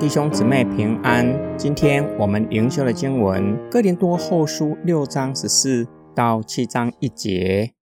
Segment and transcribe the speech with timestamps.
[0.00, 1.58] 弟兄姊妹平安。
[1.58, 7.74] 今天我们灵修的经文《哥林多后书》六章十四到七章一节：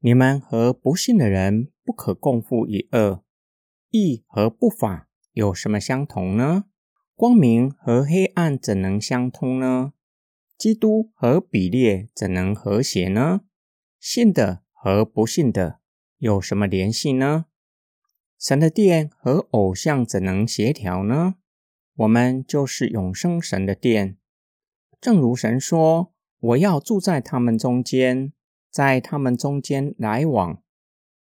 [0.00, 3.24] 你们和不信的人不可共负一恶。
[3.88, 6.64] 义和不法有什么相同呢？
[7.14, 9.94] 光明和黑暗怎能相通呢？
[10.58, 13.40] 基督和比列怎能和谐呢？
[13.98, 15.78] 信的和不信的
[16.18, 17.46] 有什么联系呢？
[18.38, 21.36] 神的殿和偶像怎能协调呢？
[21.96, 24.16] 我们就是永生神的殿，
[25.00, 28.32] 正如神说：“我要住在他们中间，
[28.70, 30.60] 在他们中间来往，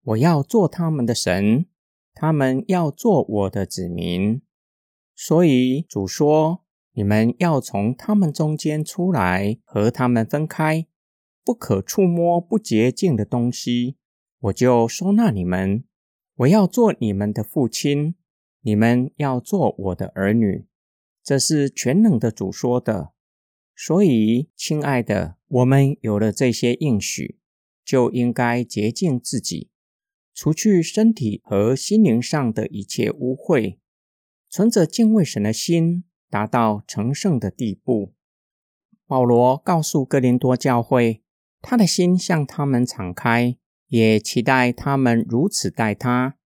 [0.02, 1.66] 我要做他们的神，
[2.12, 4.42] 他们要做我的子民。”
[5.14, 10.86] 所以主说：“你们要从他们中间出来，和他们分开，
[11.44, 13.96] 不可触摸不洁净的东西，
[14.40, 15.84] 我就收纳你们。”
[16.40, 18.14] 我要做你们的父亲，
[18.66, 20.66] 你们要做我的儿女。
[21.22, 23.12] 这是全能的主说的。
[23.76, 27.38] 所以，亲爱的，我们有了这些应许，
[27.84, 29.70] 就应该洁净自己，
[30.34, 33.78] 除去身体和心灵上的一切污秽，
[34.50, 38.14] 存着敬畏神的心，达到成圣的地步。
[39.06, 41.22] 保罗告诉哥林多教会，
[41.62, 43.56] 他的心向他们敞开。
[43.86, 46.36] 也期待他们如此待他，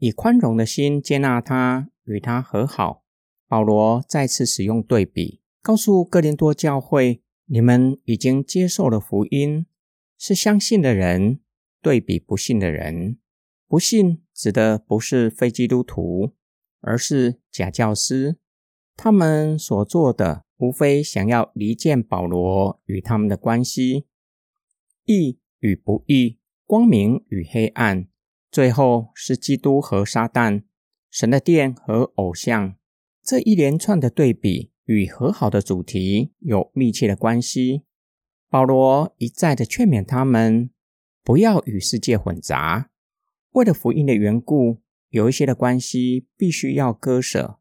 [0.00, 3.04] 以宽容的心接纳他，与他和好。
[3.46, 9.66] 保罗再次使用对比，告诉哥林多教会：你们已经接受了福音，
[10.18, 11.40] 是相信的人。
[11.82, 13.16] 对比不信的人，
[13.66, 16.32] 不信指的不是非基督徒，
[16.82, 18.36] 而是假教师。
[18.96, 24.04] 他们所做的，无非想要离间保罗与他们的关系，
[25.06, 26.38] 义与不义。
[26.66, 28.09] 光明与黑暗，
[28.50, 30.64] 最后是基督和撒旦，
[31.08, 32.74] 神的殿和偶像。
[33.22, 37.82] 这一连串的对比与和好的主题有密切的关系。
[38.48, 40.70] 保罗一再的劝勉他们，
[41.22, 42.90] 不要与世界混杂。
[43.52, 47.60] 为了福音的缘故，有一些的关系必须要割舍，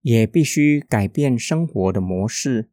[0.00, 2.70] 也必须改变生活的模式。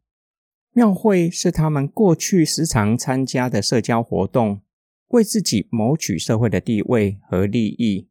[0.72, 4.62] 庙会是他们过去时常参加的社交活动。
[5.08, 8.08] 为自己谋取社会的地位和利益，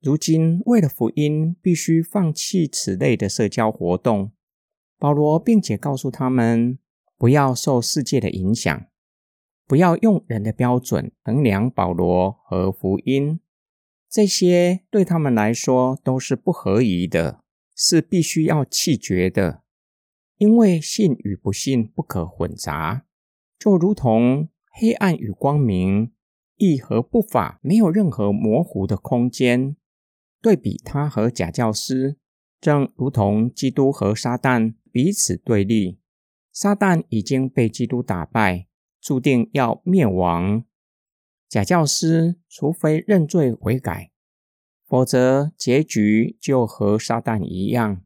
[0.00, 4.32] 如今为了福音，必须放弃此类的社交活动。
[4.98, 6.78] 保罗并且告诉他们，
[7.16, 8.86] 不要受世界的影响，
[9.66, 13.40] 不要用人的标准衡量保罗和福音，
[14.08, 17.40] 这些对他们来说都是不合宜的，
[17.74, 19.62] 是必须要弃绝的。
[20.38, 23.06] 因为信与不信不可混杂，
[23.58, 26.12] 就如同黑暗与光明。
[26.56, 29.76] 义和不法没有任何模糊的空间。
[30.42, 32.16] 对比他和假教师，
[32.60, 35.98] 正如同基督和撒旦彼此对立。
[36.52, 38.66] 撒旦已经被基督打败，
[39.00, 40.64] 注定要灭亡。
[41.48, 44.10] 假教师除非认罪悔改，
[44.86, 48.02] 否则结局就和撒旦一样。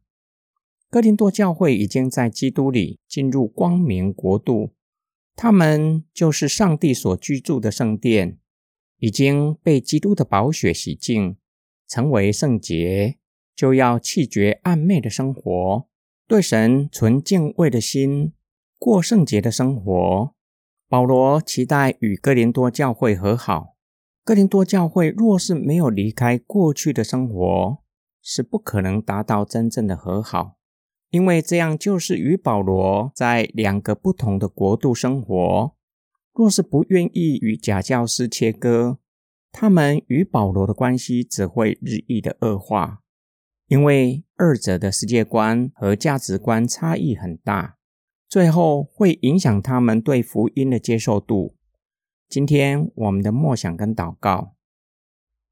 [0.89, 4.73] 哥林多教会已经在基督里进入光明国度，
[5.43, 8.37] 他们就是上帝所居住的圣殿。
[8.99, 11.35] 已经被基督的宝血洗净，
[11.87, 13.17] 成为圣洁，
[13.55, 15.87] 就要弃绝暗昧的生活，
[16.27, 18.33] 对神存敬畏的心，
[18.77, 20.35] 过圣洁的生活。
[20.87, 23.75] 保罗期待与哥林多教会和好。
[24.23, 27.79] 哥林多教会若是没有离开过去的生活，
[28.21, 30.59] 是不可能达到真正的和好，
[31.11, 35.75] 因为这样就是与保罗在两个不同的国度生活。
[36.33, 38.97] 若是不愿意与假教师切割，
[39.51, 43.01] 他们与保罗的关系只会日益的恶化，
[43.67, 47.75] 因为二者的世界观和价值观差异很大，
[48.29, 51.57] 最后会影响他们对福音的接受度。
[52.29, 54.55] 今天我们的默想跟祷告，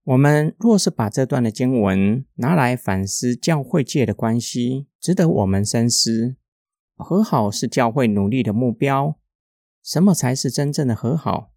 [0.10, 6.36] 我们若是把这段的经文拿来反思教会界的关系，值得我们深思。
[6.96, 9.20] 和好是教会努力的目标。
[9.84, 11.52] 什么才是真正的和好？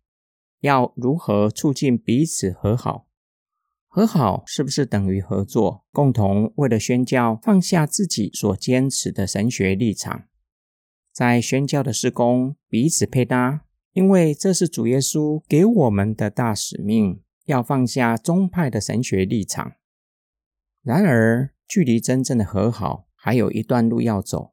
[0.61, 3.07] 要如何促进彼此和好？
[3.89, 5.87] 和好是不是等于合作？
[5.91, 10.25] 共同为了宣教，放下自己所坚持的神学立场，
[11.11, 13.65] 在宣教的施工彼此配搭，
[13.95, 19.75] 因为这是主耶稣给我们的大使命，要放下宗派的神学立场。
[20.83, 24.53] 然而，距离真正的和好还有一段路要走。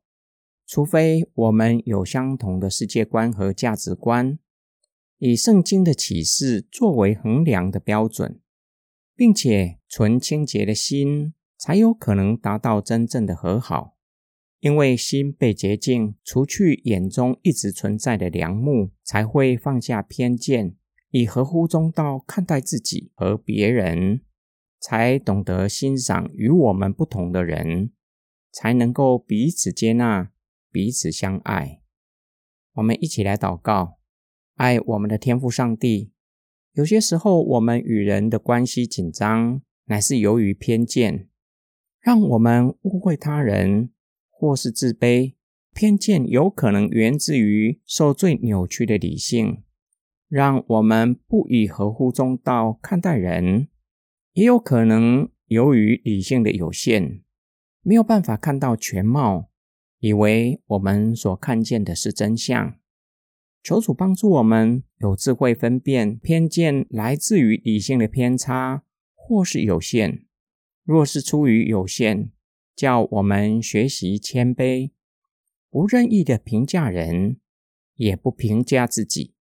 [0.68, 4.38] 除非我们有相同的世界观和价值观，
[5.18, 8.40] 以圣经的启示作为衡量的标准，
[9.16, 13.98] 并且存清洁的心，才有可能达到真正的和好。
[14.60, 20.76] 因为心被洁净，除去眼中一直存在的良木，才会放下偏见，
[21.12, 24.22] 以合乎中道看待自己和别人，
[24.80, 27.92] 才懂得欣赏与我们不同的人，
[28.52, 30.32] 才能够彼此接纳、
[30.72, 31.82] 彼此相爱。
[32.74, 34.00] 我们一起来祷告，
[34.56, 36.12] 爱我们的天父上帝。
[36.74, 41.30] 有些时候，我们与人的关系紧张，乃是由于偏见，
[42.00, 43.92] 让我们误会他人。
[44.42, 45.34] 或是自卑、
[45.74, 49.64] 偏见，有可能源自于受罪扭曲的理性，
[50.30, 53.68] 让我们不以合乎中道看待人；
[54.34, 57.24] 也有可能由于理性的有限，
[57.82, 59.50] 没有办法看到全貌，
[59.98, 62.76] 以为我们所看见的是真相。
[63.64, 68.84] 求主帮助我们有智慧分辨偏见来自于理性的偏差，
[69.16, 70.26] 或是有限。
[70.84, 72.30] 若是出于有限，
[72.76, 74.92] 叫我们学习谦卑，
[75.72, 77.40] 不任意的评价人，
[77.96, 79.34] 也不评价自己。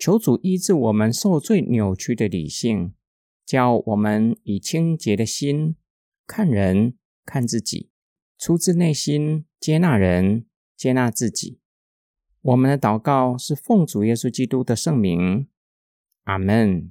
[0.00, 2.94] 求主医治我们受罪扭曲的理性，
[3.44, 5.76] 教我们以清洁的心
[6.26, 6.94] 看人、
[7.26, 7.90] 看自己，
[8.38, 11.60] 出自内心接纳人、接纳自己。
[12.40, 15.46] 我们的祷告是奉主耶稣基督的圣名，
[16.24, 16.90] 阿门。